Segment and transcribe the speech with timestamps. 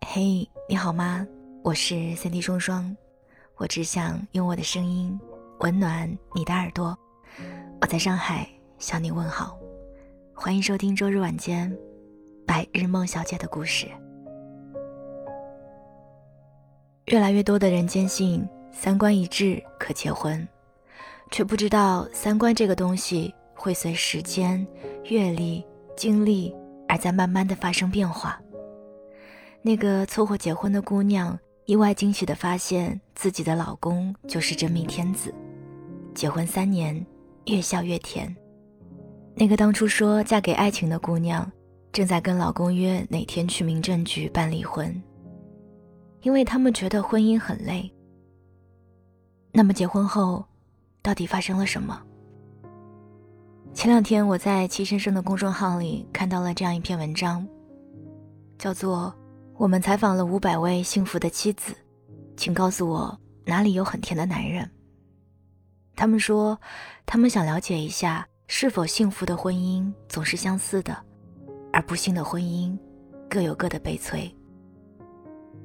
[0.00, 1.24] 嘿，你好吗？
[1.62, 2.96] 我是三 D 双双，
[3.56, 5.16] 我只想用我的声音
[5.60, 6.98] 温暖你的耳朵。
[7.80, 8.48] 我在上海
[8.78, 9.56] 向你问好，
[10.34, 11.70] 欢迎收听周日晚间
[12.44, 13.86] 《白日梦小姐的故事》。
[17.06, 20.46] 越来越多的人坚信三观一致可结婚，
[21.30, 24.66] 却不知道三观这个东西会随时间、
[25.04, 25.64] 阅历、
[25.96, 26.52] 经历
[26.88, 28.40] 而在慢慢的发生变化。
[29.62, 35.34] 那个凑合结婚的姑娘，意外惊喜地发现自己的老公就是真命天子。
[36.14, 37.04] 结婚三年，
[37.46, 38.34] 越笑越甜。
[39.34, 41.50] 那个当初说嫁给爱情的姑娘，
[41.92, 45.02] 正在跟老公约哪天去民政局办离婚，
[46.22, 47.90] 因为他们觉得婚姻很累。
[49.50, 50.44] 那么结婚后，
[51.02, 52.00] 到底发生了什么？
[53.74, 57.46] 前两天我在齐先生的公众号里看到了这样一篇文章，
[58.56, 59.12] 叫做。
[59.56, 61.72] 我们采访了五百位幸福的妻子，
[62.36, 64.68] 请告诉我哪里有很甜的男人。
[65.94, 66.58] 他们说，
[67.06, 70.96] 他们想了解一下是否幸福的婚姻总是相似的，
[71.72, 72.76] 而不幸的婚姻
[73.30, 74.28] 各有各的悲催。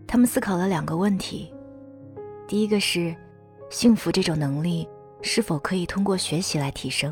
[0.06, 1.52] 他们思考了两个问题：
[2.48, 3.16] 第一个是，
[3.72, 4.88] 幸福这种能力
[5.24, 7.12] 是否可以通过学习来提升；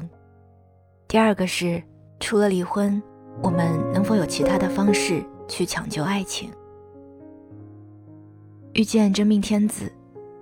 [1.08, 1.82] 第二个是，
[2.20, 3.02] 除了离婚，
[3.42, 6.52] 我们能否有其他的方式去抢救爱情？
[8.74, 9.90] 遇见真命天子，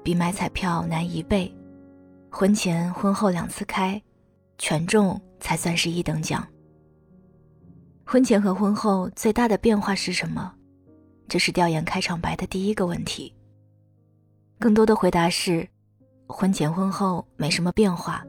[0.04, 1.54] 比买彩票难一倍。
[2.32, 4.02] 婚前婚后两次开，
[4.58, 6.46] 全中才算是一等奖。
[8.04, 10.52] 婚前和婚后最大的变化是什么？
[11.28, 13.32] 这是调研开场白的第一个问题。
[14.60, 15.68] 更多的回答是：
[16.28, 18.26] 婚前婚后没什么变化，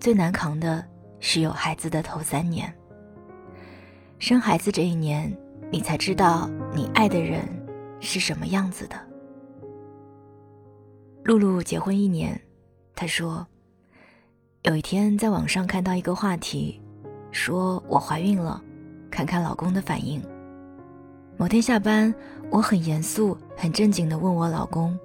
[0.00, 0.82] 最难扛的
[1.20, 2.72] 是有孩子的头三年。
[4.18, 5.36] 生孩子这一年，
[5.70, 7.46] 你才知道你爱的人
[8.00, 8.96] 是什么样子的。
[11.24, 12.40] 露露结婚一年，
[12.94, 13.46] 她说
[14.64, 16.80] ：“有一天在网上看到一个话题，
[17.30, 18.62] 说我怀孕了，
[19.10, 20.22] 看看老公的反应。”
[21.36, 22.12] 某天下班，
[22.50, 24.98] 我很严肃、很正经地问我老公：“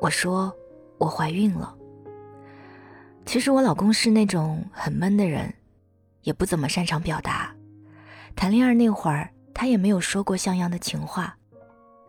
[0.00, 0.52] 我说
[0.98, 1.72] 我怀孕了。”
[3.26, 5.52] 其实我老公是那种很闷的人，
[6.22, 7.52] 也不怎么擅长表达。
[8.36, 11.36] 谈恋爱那会儿，他也没有说过像样的情话，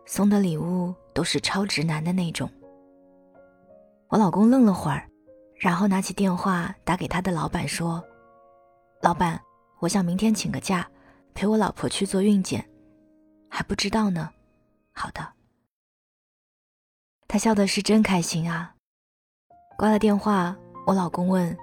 [0.06, 2.48] 送的礼物都是超直男的那种。
[4.06, 5.10] 我老公愣了会儿，
[5.56, 8.02] 然后拿起电话打给他的老板说
[9.02, 9.40] ：“老板，
[9.80, 10.88] 我想明天请个假，
[11.34, 12.64] 陪我老婆去做孕检，
[13.50, 14.30] 还不知道呢。”
[14.94, 15.32] 好的。
[17.26, 18.74] 他笑的是真开心啊。
[19.76, 20.56] 挂了电话，
[20.88, 21.54] 我老公问：“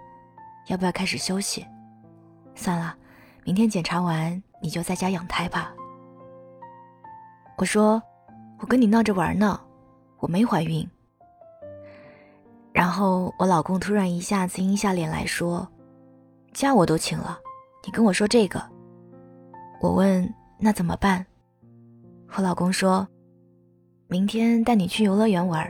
[0.69, 1.65] 要不要开始休息？”
[2.53, 2.95] 算了，
[3.43, 5.73] 明天检查完你就在家养胎吧。
[7.57, 7.99] 我说
[8.61, 9.59] ：“我跟你闹着玩呢，
[10.19, 10.87] 我没怀孕。”
[12.71, 15.67] 然后我老公突然一下子阴下脸来说
[16.53, 17.39] ：“假我都请了，
[17.83, 18.61] 你跟我说这个。”
[19.81, 21.25] 我问：“那怎么办？”
[22.37, 23.07] 我老公说
[24.05, 25.67] ：“明天带你去游乐园玩。”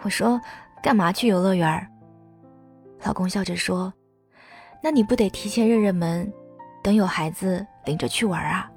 [0.00, 0.40] 我说
[0.82, 1.86] ：“干嘛去游乐园？”
[3.04, 3.92] 老公笑着说
[4.82, 6.30] ：“那你不得提前认认门，
[6.82, 8.70] 等有孩子领着去玩啊？”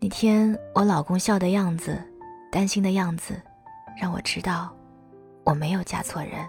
[0.00, 2.02] 那天我老公笑的样子，
[2.50, 3.40] 担心的样子，
[4.00, 4.74] 让我知道。
[5.44, 6.46] 我没有嫁错人。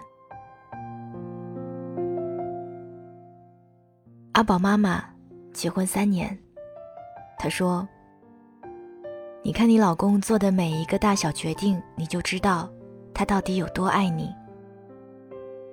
[4.32, 5.04] 阿宝妈妈
[5.52, 6.38] 结婚三年，
[7.36, 7.86] 她说
[9.42, 12.70] ：“你看你老公做的每一个大小决定，你就知道
[13.12, 14.32] 他到底有多爱你。”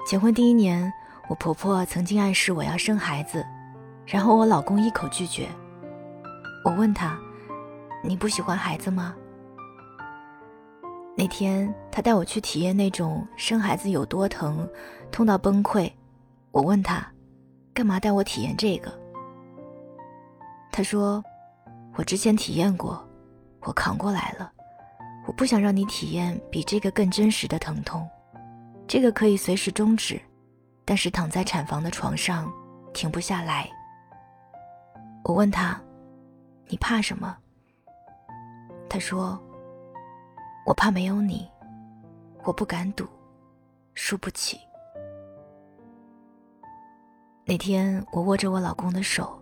[0.10, 0.92] 结婚第一年，
[1.28, 3.46] 我婆婆曾经暗示我要生孩子，
[4.08, 5.48] 然后我老公一口拒绝。
[6.66, 7.16] 我问他
[8.04, 9.16] ：“你不喜欢孩子吗？”
[11.16, 14.68] 那天，他带我去体验那种生孩子有多疼，
[15.12, 15.88] 痛到崩溃。
[16.50, 17.08] 我问他，
[17.72, 18.92] 干嘛带我体验这个？
[20.72, 21.24] 他说，
[21.94, 23.08] 我之前体验过，
[23.60, 24.52] 我扛过来了。
[25.28, 28.10] 我不想让你体验比这个更真实的疼痛。
[28.90, 30.20] 这个可以随时终止，
[30.84, 32.52] 但是躺在产房的床上
[32.92, 33.70] 停不下来。
[35.24, 35.80] 我问他，
[36.66, 37.38] 你怕什么？
[38.90, 39.40] 他说。
[40.66, 41.50] 我怕没有你，
[42.44, 43.08] 我不敢赌，
[43.96, 44.60] 输不起。
[47.44, 49.42] 那天我握着我老公的手，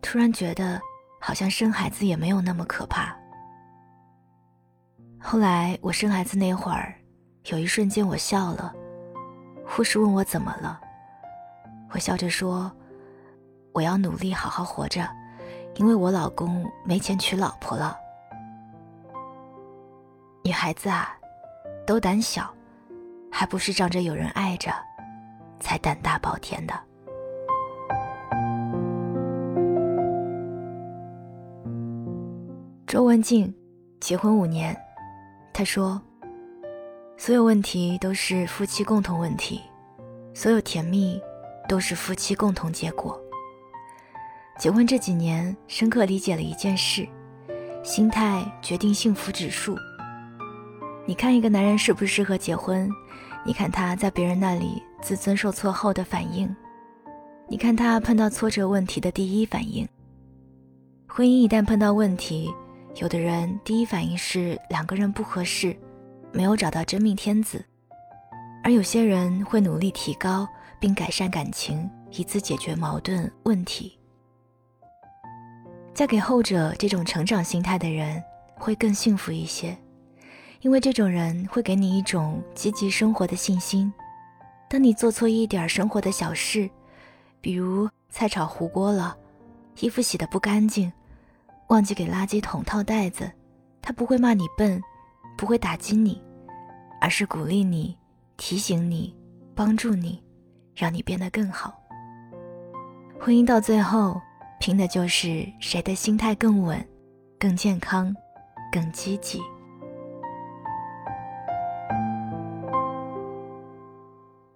[0.00, 0.80] 突然觉得
[1.20, 3.14] 好像生孩子也没有那么可怕。
[5.20, 6.94] 后来我生孩子那会儿，
[7.50, 8.72] 有一瞬间我笑了。
[9.66, 10.78] 护士问我怎么了，
[11.92, 12.70] 我笑着说
[13.72, 15.08] ：“我要努力好好活着，
[15.76, 17.96] 因为我老公没钱娶老婆了。
[20.44, 21.16] 女孩子啊，
[21.86, 22.52] 都胆小，
[23.30, 24.70] 还不是仗着有人爱着，
[25.58, 26.74] 才胆大包天的。
[32.86, 33.54] 周文静
[34.00, 34.78] 结婚五年，
[35.54, 35.98] 她说
[37.24, 39.60] ：“所有问题都是夫妻共同问题，
[40.34, 41.22] 所有甜蜜
[41.68, 43.16] 都是夫妻共同结果。”
[44.58, 47.06] 结婚这几年，深刻理解了一件事：
[47.84, 49.78] 心态决定幸福指数。
[51.06, 52.90] 你看一个男人适不适合结婚，
[53.46, 56.52] 你看他在别人那里自尊受挫后的反应，
[57.48, 59.88] 你看他碰到挫折问题的第一反应。
[61.06, 62.52] 婚姻一旦碰到问题，
[62.96, 65.76] 有的人第一反应是两个人不合适，
[66.32, 67.64] 没有找到真命天子，
[68.64, 70.48] 而有些人会努力提高
[70.80, 73.98] 并改善感情，以此解决矛盾问题。
[75.94, 78.22] 嫁给后者这种成长心态的人，
[78.54, 79.76] 会更幸福一些，
[80.62, 83.92] 因为这种人会给你一种积极生活的信心。
[84.70, 86.68] 当你做错一点生活的小事，
[87.42, 89.14] 比如菜炒糊锅了，
[89.80, 90.90] 衣服洗得不干净，
[91.68, 93.30] 忘记给垃圾桶套袋子，
[93.82, 94.82] 他不会骂你笨，
[95.36, 96.22] 不会打击你，
[97.00, 97.96] 而是鼓励你、
[98.36, 99.16] 提醒你、
[99.54, 100.22] 帮助你，
[100.74, 101.78] 让你变得更好。
[103.20, 104.20] 婚姻到最后。
[104.64, 106.88] 拼的就是谁的心态更稳、
[107.36, 108.14] 更健康、
[108.70, 109.40] 更积极。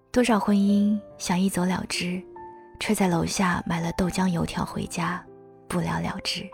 [0.09, 2.23] 多少婚姻想一走了之，
[2.79, 5.21] 却在楼下买了豆浆油条回家，
[5.67, 6.47] 不了了之。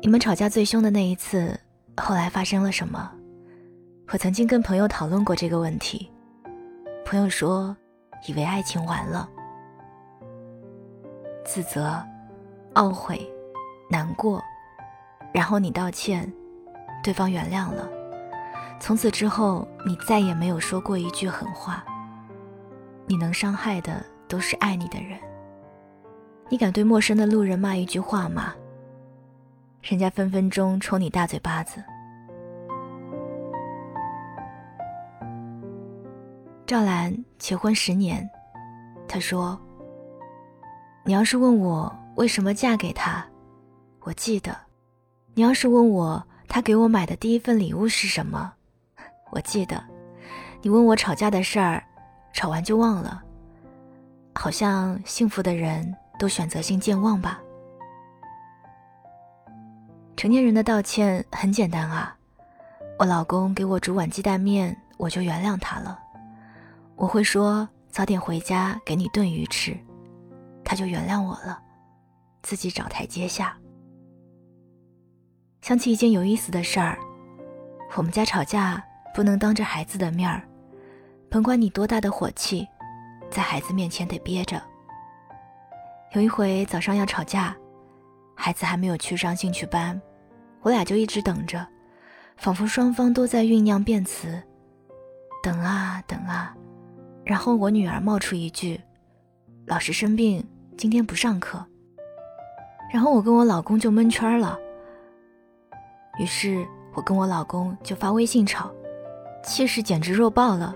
[0.00, 1.58] 你们吵架最凶的那一次，
[1.96, 3.10] 后来发生了什么？
[4.12, 6.10] 我曾经跟朋友讨论过这个问题，
[7.04, 7.76] 朋友说，
[8.28, 9.28] 以为爱情完了。
[11.44, 12.00] 自责、
[12.74, 13.28] 懊悔、
[13.90, 14.42] 难过，
[15.32, 16.32] 然后你道歉，
[17.02, 17.88] 对方原谅了。
[18.78, 21.84] 从此之后，你再也没有说过一句狠话。
[23.06, 25.18] 你能伤害的都是爱你的人。
[26.48, 28.54] 你敢对陌生的路人骂一句话吗？
[29.88, 31.80] 人家分分钟抽你大嘴巴子。
[36.66, 38.28] 赵兰结婚十年，
[39.06, 39.56] 她说。
[41.04, 43.24] 你要是问我为什么嫁给他，
[44.00, 44.50] 我记得；
[45.34, 48.52] 你要是问我他给我买的第一份礼物是什么，
[49.30, 49.76] 我记得；
[50.62, 51.80] 你问我吵架的事儿，
[52.32, 53.22] 吵完就忘了。
[54.34, 57.40] 好像幸福的人都选择性健忘吧。
[60.16, 62.16] 成年人的道歉很简单啊，
[62.98, 65.98] 我老公给我煮碗鸡蛋面，我就原谅他了。
[66.94, 69.76] 我会说早点回家给你炖鱼吃。
[70.64, 71.60] 他就原谅我了，
[72.42, 73.54] 自己找台阶下。
[75.60, 76.98] 想起一件有意思的事儿，
[77.94, 78.82] 我们家吵架
[79.14, 80.42] 不能当着孩子的面儿，
[81.30, 82.66] 甭管你多大的火气，
[83.30, 84.60] 在孩子面前得憋着。
[86.12, 87.54] 有一回早上要吵架，
[88.34, 90.00] 孩子还没有去上兴趣班，
[90.66, 91.64] 我俩就一直等着，
[92.36, 94.42] 仿佛双方都在酝酿辩词，
[95.40, 96.56] 等啊等啊，
[97.24, 98.80] 然后我女儿冒出一句
[99.64, 100.44] ：“老师生病。”
[100.76, 101.64] 今天不上课，
[102.92, 104.58] 然后我跟我老公就蒙圈了。
[106.18, 108.68] 于是我跟我老公就发微信吵，
[109.44, 110.74] 气势简直弱爆了。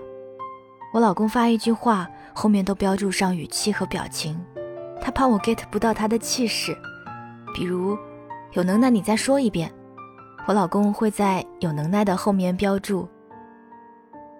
[0.93, 4.41] 我老公发一句话，后面都标注上语气和表情，
[5.01, 6.75] 他怕我 get 不到他的气势。
[7.53, 7.97] 比如，
[8.53, 9.71] 有能耐你再说一遍，
[10.47, 13.07] 我老公会在有能耐的后面标注，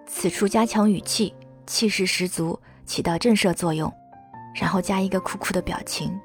[0.06, 1.34] 此处加强语气，
[1.66, 3.92] 气势十足，起到震慑作用。
[4.54, 6.20] 然后加一个酷酷的表情，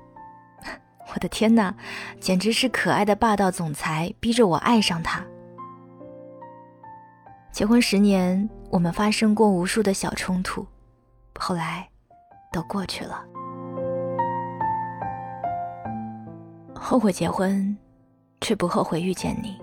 [1.13, 1.73] 我的天哪，
[2.19, 5.25] 简直是可爱的霸道总裁，逼着我爱上他。
[7.53, 10.67] 结婚十年，我们发生过无数的小冲突，
[11.39, 11.87] 后来
[12.51, 13.23] 都过去了。
[16.75, 17.77] 后悔结婚，
[18.41, 19.57] 却不后悔遇见你。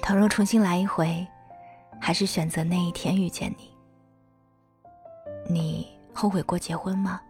[0.00, 1.26] 倘若重新来一回，
[2.00, 3.70] 还是选择那一天遇见你。
[5.48, 7.20] 你后悔过结婚吗？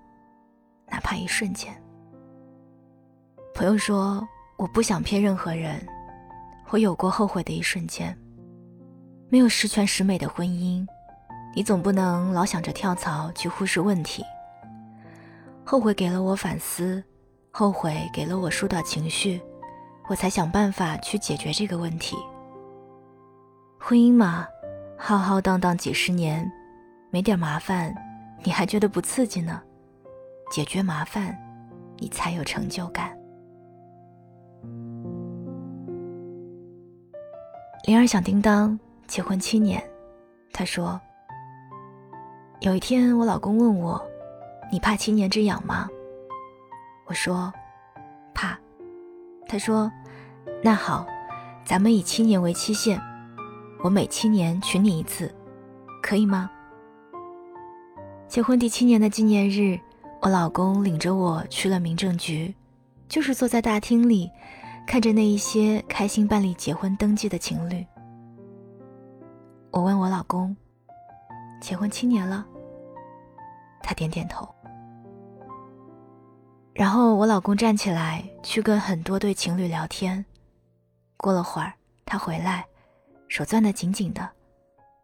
[0.87, 1.75] 哪怕一瞬间。
[3.54, 5.84] 朋友说：“我不想骗任何人，
[6.70, 8.16] 我有过后悔的一瞬间。
[9.28, 10.87] 没有十全十美的婚姻，
[11.54, 14.25] 你总不能老想着跳槽去忽视问题。
[15.64, 17.02] 后悔给了我反思，
[17.50, 19.40] 后悔给了我疏导情绪，
[20.08, 22.16] 我才想办法去解决这个问题。
[23.78, 24.47] 婚姻嘛，
[24.97, 26.50] 浩浩荡荡几十年，
[27.11, 27.94] 没点麻烦，
[28.42, 29.62] 你还觉得不刺激呢？”
[30.50, 31.37] 解决麻烦，
[31.99, 33.16] 你才有成就感。
[37.85, 39.82] 铃儿响叮当，结婚七年，
[40.52, 41.00] 他说
[42.61, 44.02] ：“有一天，我老公问我，
[44.73, 45.88] 你怕七年之痒吗？”
[47.06, 47.52] 我说
[48.35, 48.58] ：“怕。”
[49.47, 49.90] 他说
[50.62, 51.06] ：“那好，
[51.64, 53.00] 咱们以七年为期限，
[53.82, 55.35] 我每七年娶你一次，
[56.02, 56.50] 可以吗？”
[58.28, 59.78] 结婚第七年的纪念日，
[60.20, 62.54] 我老公领着我去了民政局，
[63.08, 64.30] 就是坐在大厅里，
[64.87, 67.87] 看着那一些开心办理结婚登记的情侣。
[69.70, 70.54] 我问我老公
[71.61, 72.47] ：“结婚七年了？”
[73.82, 74.47] 他点点头。
[76.75, 80.25] 然后我老公站起来去跟很多对情侣聊天。
[81.16, 81.73] 过了会儿，
[82.04, 82.66] 他回来，
[83.28, 84.28] 手攥得紧紧的，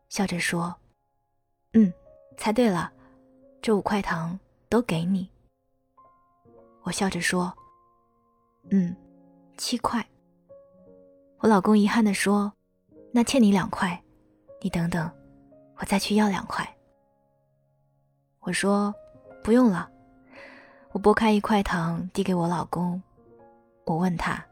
[0.09, 0.75] 笑着说
[1.75, 1.93] ：“嗯，
[2.37, 2.93] 猜对了。”
[3.63, 4.39] 这五块糖
[4.69, 5.31] 都给你。
[6.83, 7.51] 我笑着说
[8.71, 8.95] ：“嗯，
[9.57, 10.07] 七块。”
[11.41, 12.53] 我老公遗憾地说
[13.11, 14.03] ：“那欠你两块，
[14.61, 15.11] 你等等，
[15.77, 16.67] 我再去要两块。”
[18.41, 18.95] 我说
[19.43, 19.91] ：“不用了。”
[20.93, 23.03] 我剥开一块糖递给我老公，
[23.85, 24.45] 我问他：“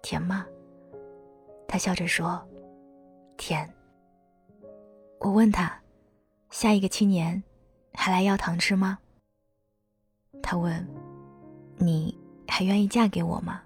[0.00, 0.46] 甜吗？”
[1.68, 2.42] 他笑着说
[3.38, 3.66] ：“甜。”
[5.18, 5.80] 我问他
[6.50, 7.42] ：“下一个七年？”
[7.94, 8.98] 还来要糖吃吗？
[10.42, 10.86] 他问
[11.78, 12.16] ：“你
[12.46, 13.60] 还愿意嫁给我吗？”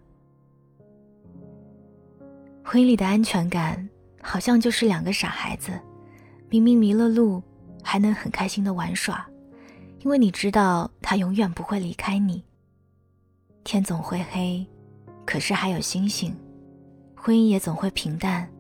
[2.64, 3.87] 婚姻里的安全感，
[4.23, 5.79] 好像就是两个傻孩子，
[6.49, 7.43] 明明迷了路，
[7.83, 9.29] 还能很开心的玩耍，
[9.99, 12.43] 因为你知道他永远不会离开你。
[13.64, 14.67] 天总会黑，
[15.26, 16.33] 可是还有星星；
[17.14, 18.50] 婚姻也总会平淡，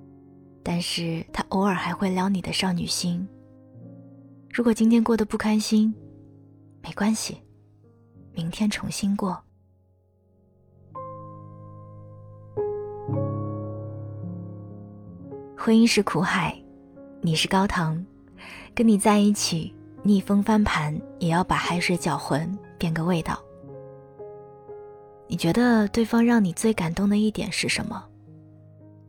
[0.62, 3.26] 但是他偶尔还会撩你的少女心。
[4.52, 5.94] 如果今天过得不开心，
[6.82, 7.38] 没关系，
[8.32, 9.42] 明天重新过。
[15.56, 16.60] 婚姻是苦海，
[17.20, 18.04] 你是高堂，
[18.74, 23.40] 跟你在一起，逆风翻盘也要把海水搅浑，变个味道。
[25.28, 28.04] 你觉得对方让你最感动的一点是什么？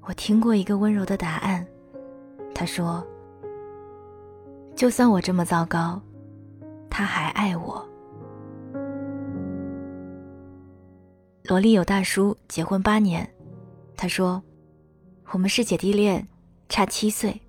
[0.06, 1.66] 我听过一个温柔的答案，
[2.54, 3.06] 他说。
[4.76, 6.02] 就算我这么糟糕，
[6.90, 7.88] 他还爱我。
[11.44, 13.30] 萝莉有大叔结婚八年，
[13.96, 14.42] 他说
[15.30, 16.28] ：“我们是姐弟恋，
[16.70, 17.40] 差七岁，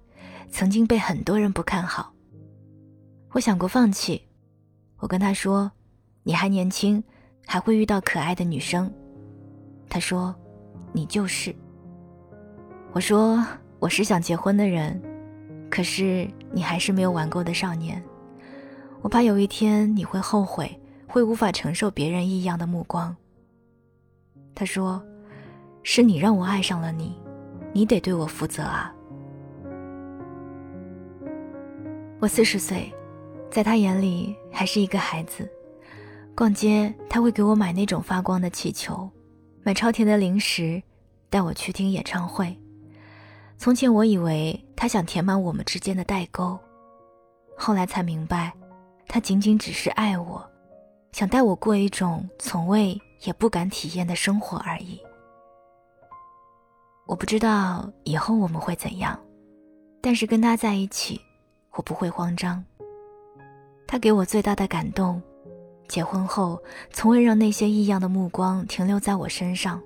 [0.51, 2.13] 曾经被很多人不看好。
[3.33, 4.23] 我想过放弃。
[4.99, 5.73] 我跟他说
[6.25, 7.03] ：‘你还年轻，
[7.47, 8.93] 还会遇到可爱的女生。’
[9.89, 10.35] 他说
[10.93, 11.57] ：‘你就是。’
[12.95, 13.45] 我说
[13.81, 15.03] ：‘我是想结婚的人。’
[15.69, 18.01] 可是你还是没有玩够的少年，
[19.03, 23.17] 我怕有一天你会后悔，会无法承受别人异样的目光。
[24.55, 25.05] 他说
[25.83, 27.21] ：“是你让我爱上了你，
[27.73, 28.95] 你得对我负责啊。”
[32.23, 32.95] 我四十岁，
[33.51, 35.51] 在他眼里还是一个孩子。
[36.37, 39.11] 逛街他会给我买那种发光的气球，
[39.65, 40.81] 买超甜的零食，
[41.29, 42.57] 带我去听演唱会。
[43.57, 46.59] 从前我以为他想填满我们之间的代沟，
[47.57, 48.53] 后来才明白，
[49.09, 50.45] 他仅仅只是爱我，
[51.13, 55.01] 想带我过一种从未也不敢体验的生活而已。
[57.07, 59.19] 我不知道以后我们会怎样，
[60.03, 61.21] 但是跟他在一起，
[61.73, 62.63] 我不会慌张。
[63.87, 65.23] 他给我最大的感动，
[65.89, 69.81] 结婚后从未让那些异样的目光停留在我身上，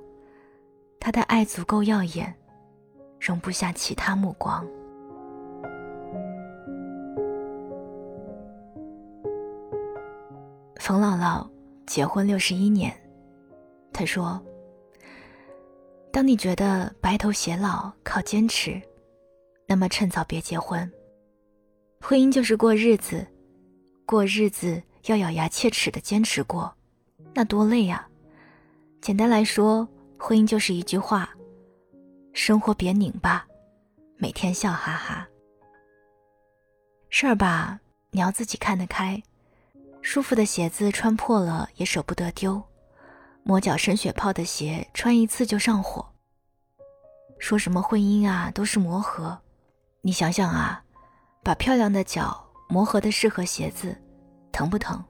[0.98, 2.34] 他的爱足够耀眼。
[3.20, 4.66] 容不下其他目光。
[10.80, 11.46] 冯姥姥
[11.86, 12.94] 结婚六十一年，
[13.92, 14.40] 她说
[16.10, 18.80] ：“当你觉得白头偕老靠坚持，
[19.66, 20.90] 那么趁早别结婚。
[22.00, 23.26] 婚姻就是过日子，
[24.06, 26.72] 过日子要咬牙切齿的坚持过，
[27.34, 28.08] 那多累啊！
[29.02, 31.28] 简单来说，婚姻就是一句话。”
[32.40, 33.44] 生活别拧巴，
[34.16, 35.26] 每天笑哈哈。
[37.10, 37.80] 事儿吧，
[38.12, 39.20] 你要自己看得开。
[40.02, 42.62] 舒服的鞋子穿破了也舍不得丢，
[43.42, 46.06] 磨脚生血泡的鞋穿一次就上火。
[47.40, 49.36] 说什么婚姻啊，都是磨合。
[50.00, 50.80] 你想想啊，
[51.42, 54.00] 把漂亮的脚磨合的适合鞋子，
[54.52, 55.04] 疼不疼？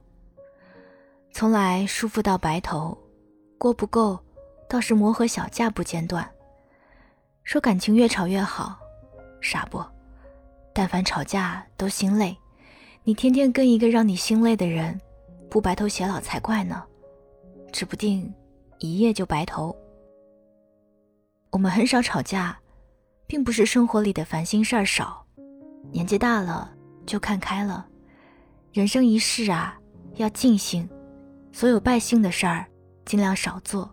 [1.30, 2.96] 从来舒服到白头，
[3.58, 4.18] 过不够，
[4.66, 6.26] 倒是磨合小架不间断。
[7.48, 8.78] 说感情越吵越好，
[9.40, 9.82] 傻不？
[10.74, 12.36] 但凡吵架都心累，
[13.04, 15.00] 你天天跟一个让你心累的人，
[15.48, 16.84] 不白头偕老才怪呢。
[17.72, 18.30] 指不定
[18.80, 19.74] 一夜就白头。
[21.48, 22.54] 我们很少吵架，
[23.26, 25.24] 并不是生活里的烦心事儿少，
[25.90, 26.70] 年纪大了
[27.06, 27.88] 就看开了。
[28.74, 29.74] 人生一世啊，
[30.16, 30.86] 要尽兴，
[31.50, 32.66] 所有败兴的事儿
[33.06, 33.90] 尽量少做。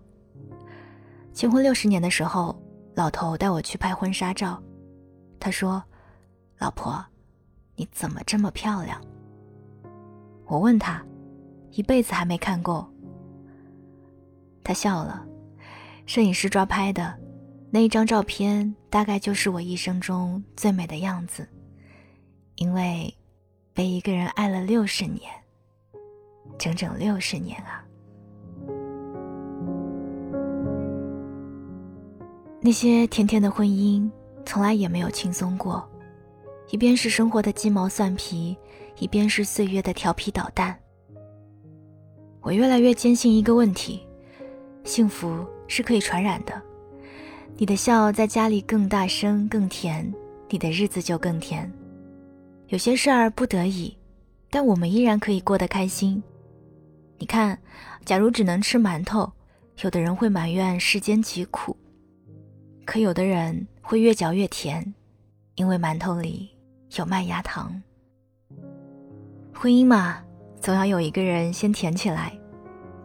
[1.32, 2.62] 结婚六十年的时候，
[2.96, 4.62] 老头带我去拍婚纱照，
[5.40, 5.84] 他说
[6.58, 7.06] ：“老婆，
[7.76, 9.00] 你怎么这么漂亮？”
[10.48, 11.06] 我问他
[11.72, 12.90] ：“一辈子还没看过。”
[14.64, 15.26] 他笑了。
[16.06, 17.16] 摄影师抓拍的
[17.70, 21.48] 那一张照片，大概就是我一生中最美的样子，
[22.56, 23.16] 因为。
[23.74, 25.30] 被一个人爱了六十年，
[26.58, 27.85] 整整六十年啊！
[32.66, 34.10] 那些甜甜的婚姻，
[34.44, 35.88] 从来也没有轻松过，
[36.72, 38.58] 一边是生活的鸡毛蒜皮，
[38.98, 40.76] 一边是岁月的调皮捣蛋。
[42.42, 44.02] 我越来越坚信一个问题：
[44.84, 46.60] 幸福是可以传染的。
[47.56, 50.12] 你的笑在家里更大声、更甜，
[50.50, 51.72] 你的日子就更甜。
[52.70, 53.96] 有些事儿不得已，
[54.50, 56.24] 但我们依然可以过得开心。
[57.20, 57.60] 你看，
[58.06, 59.32] 假如只能吃馒头，
[59.84, 61.78] 有的人会埋怨世间疾苦；
[62.86, 64.94] 可有的人会越嚼越甜，
[65.56, 66.50] 因为馒头里
[66.96, 67.82] 有麦芽糖。
[69.54, 70.20] 婚姻嘛，
[70.62, 72.32] 总要有一个人先甜起来。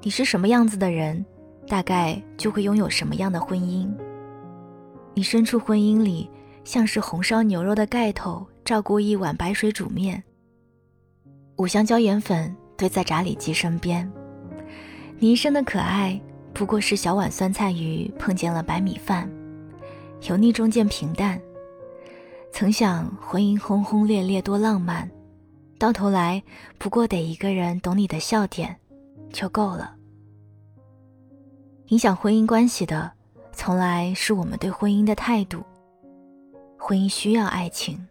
[0.02, 1.25] 你是什么样子的人，
[1.66, 3.90] 大概就会拥有什么样的婚姻。
[5.14, 6.30] 你身处婚姻里，
[6.62, 8.46] 像是红烧牛肉的盖头。
[8.62, 10.22] 照顾一碗白水煮面，
[11.56, 14.08] 五香椒盐粉堆在炸里脊身边。
[15.18, 16.20] 你一生的可爱，
[16.52, 19.28] 不过是小碗酸菜鱼碰见了白米饭，
[20.28, 21.40] 油腻中见平淡。
[22.52, 25.08] 曾想婚姻轰轰烈烈多浪漫，
[25.78, 26.42] 到头来
[26.78, 28.76] 不过得一个人懂你的笑点，
[29.32, 29.94] 就够了。
[31.86, 33.10] 影响婚姻关系的，
[33.52, 35.62] 从来是我们对婚姻的态度。
[36.76, 38.06] 婚姻需要爱情。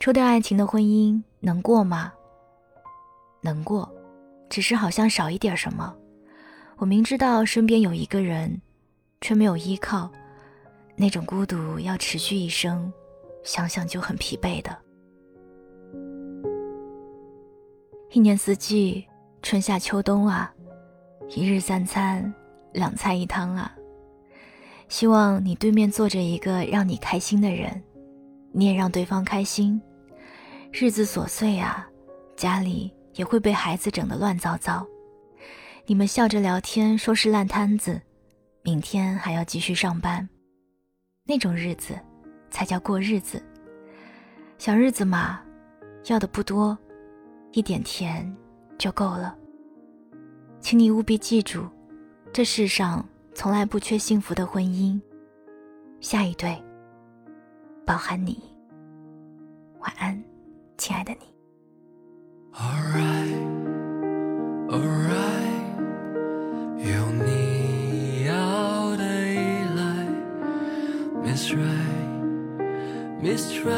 [0.00, 2.12] 抽掉爱情的婚姻能过吗？
[3.40, 3.90] 能过，
[4.48, 5.94] 只是好像少一点什么。
[6.76, 8.60] 我明知道身边有一个人，
[9.24, 10.10] 却没有依靠，
[10.96, 12.92] 那种孤独要持续一生，
[13.42, 14.78] 想想就很疲惫的。
[18.10, 19.06] 一年四季，
[19.40, 20.54] 春夏秋冬啊，
[21.30, 22.34] 一日三餐，
[22.74, 23.74] 两菜一汤啊。
[24.90, 27.82] 希望你对面坐着一个让你开心的人，
[28.52, 29.80] 你也让对方开心。
[30.70, 31.88] 日子琐碎啊，
[32.36, 34.86] 家里也会被孩子整得乱糟糟。
[35.86, 38.02] 你们笑着聊天，说是烂摊子，
[38.64, 40.26] 明天还要继续上班，
[41.24, 41.94] 那种日子
[42.50, 43.40] 才叫过日子。
[44.56, 45.38] 小日子嘛，
[46.06, 46.76] 要的不多，
[47.52, 48.34] 一点甜
[48.78, 49.36] 就够了。
[50.60, 51.68] 请你务必记住，
[52.32, 54.98] 这世上从来不缺幸福的婚姻。
[56.00, 56.58] 下一对，
[57.84, 58.42] 包含你。
[59.80, 60.18] 晚安。
[60.78, 61.18] 亲爱的你。
[62.54, 63.36] Alright,
[64.68, 65.03] alright，
[73.52, 73.73] just.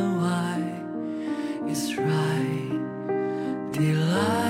[0.00, 4.49] and why is right delight.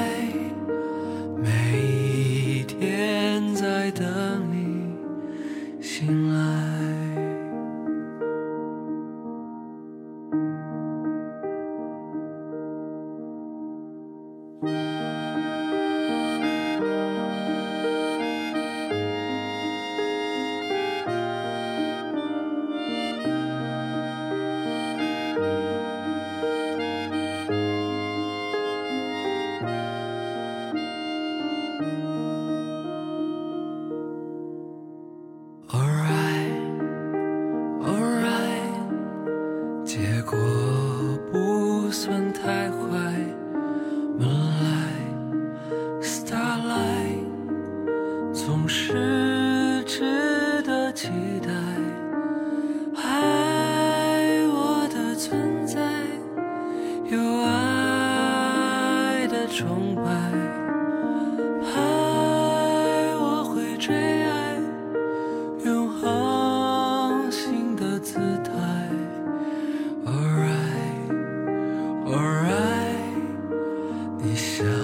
[74.23, 74.80] 你想。